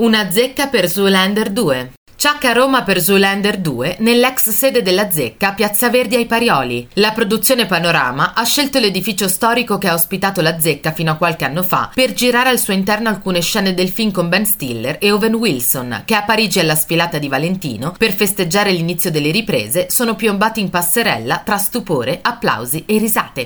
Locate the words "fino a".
10.92-11.16